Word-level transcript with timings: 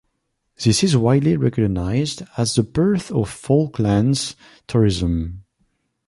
This 0.63 0.83
is 0.83 0.97
widely 0.97 1.37
recognized 1.37 2.23
as 2.35 2.55
the 2.55 2.63
birth 2.63 3.11
of 3.11 3.29
Falklands 3.29 4.35
tourism. 4.65 5.43